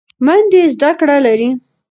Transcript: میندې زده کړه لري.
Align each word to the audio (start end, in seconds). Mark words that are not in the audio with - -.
میندې 0.25 0.61
زده 0.73 0.89
کړه 0.99 1.17
لري. 1.25 1.49